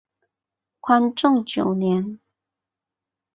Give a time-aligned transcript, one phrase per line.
[0.79, 2.17] 宽政九年。